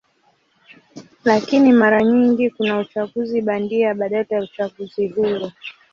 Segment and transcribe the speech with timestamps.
[1.25, 5.51] Lakini mara nyingi kuna uchaguzi bandia badala ya uchaguzi huru.